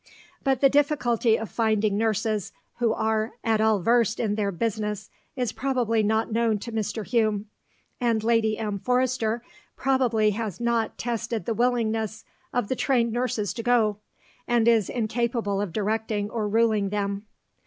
[0.43, 5.51] But the difficulty of finding nurses who are at all versed in their business is
[5.51, 7.05] probably not known to Mr.
[7.05, 7.45] Hume,
[7.99, 8.79] and Lady M.
[8.79, 9.43] Forester
[9.75, 13.97] probably has not tested the willingness of the trained nurses to go,
[14.47, 17.27] and is incapable of directing or ruling them.